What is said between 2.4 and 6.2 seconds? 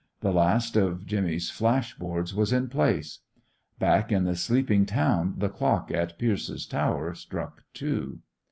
in place. Back in the sleeping town the clock in